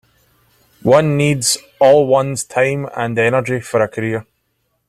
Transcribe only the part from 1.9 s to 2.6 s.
one's